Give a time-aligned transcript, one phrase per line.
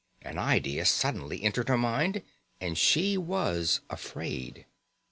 [0.23, 2.23] An idea suddenly entered her mind,
[2.59, 4.65] and she was afraid.